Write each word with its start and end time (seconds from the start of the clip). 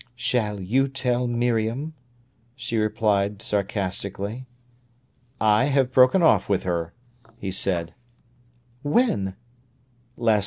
"Shall 0.15 0.59
you 0.59 0.87
tell 0.87 1.27
Miriam?" 1.27 1.93
she 2.55 2.75
replied 2.77 3.43
sarcastically. 3.43 4.47
"I 5.39 5.65
have 5.65 5.91
broken 5.91 6.23
off 6.23 6.49
with 6.49 6.63
her," 6.63 6.95
he 7.37 7.51
said. 7.51 7.93
"When?" 8.81 9.35